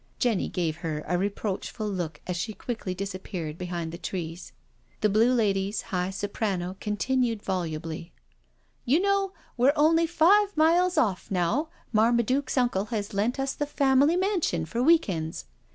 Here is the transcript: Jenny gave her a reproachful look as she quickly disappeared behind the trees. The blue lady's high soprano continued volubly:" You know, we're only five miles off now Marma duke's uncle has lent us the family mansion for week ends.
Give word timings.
Jenny 0.17 0.49
gave 0.49 0.77
her 0.77 1.03
a 1.07 1.15
reproachful 1.15 1.87
look 1.87 2.21
as 2.25 2.35
she 2.35 2.55
quickly 2.55 2.95
disappeared 2.95 3.59
behind 3.59 3.91
the 3.91 3.99
trees. 3.99 4.51
The 5.01 5.09
blue 5.09 5.31
lady's 5.31 5.83
high 5.93 6.09
soprano 6.09 6.75
continued 6.79 7.43
volubly:" 7.43 8.11
You 8.85 8.99
know, 8.99 9.33
we're 9.57 9.73
only 9.75 10.07
five 10.07 10.57
miles 10.57 10.97
off 10.97 11.29
now 11.29 11.69
Marma 11.93 12.25
duke's 12.25 12.57
uncle 12.57 12.85
has 12.85 13.13
lent 13.13 13.39
us 13.39 13.53
the 13.53 13.67
family 13.67 14.15
mansion 14.15 14.65
for 14.65 14.81
week 14.81 15.07
ends. 15.07 15.45